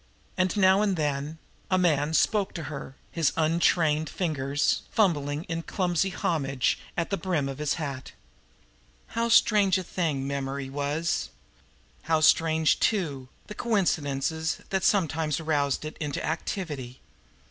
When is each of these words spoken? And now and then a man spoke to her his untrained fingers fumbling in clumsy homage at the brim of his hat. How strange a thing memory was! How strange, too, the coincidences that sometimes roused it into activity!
And 0.35 0.57
now 0.57 0.81
and 0.81 0.95
then 0.95 1.37
a 1.69 1.77
man 1.77 2.15
spoke 2.15 2.55
to 2.55 2.63
her 2.73 2.95
his 3.11 3.31
untrained 3.37 4.09
fingers 4.09 4.81
fumbling 4.89 5.43
in 5.43 5.61
clumsy 5.61 6.09
homage 6.09 6.79
at 6.97 7.11
the 7.11 7.17
brim 7.17 7.47
of 7.47 7.59
his 7.59 7.75
hat. 7.75 8.13
How 9.09 9.29
strange 9.29 9.77
a 9.77 9.83
thing 9.83 10.25
memory 10.25 10.71
was! 10.71 11.29
How 12.01 12.19
strange, 12.21 12.79
too, 12.79 13.29
the 13.45 13.53
coincidences 13.53 14.61
that 14.71 14.83
sometimes 14.83 15.39
roused 15.39 15.85
it 15.85 15.97
into 15.99 16.25
activity! 16.25 16.99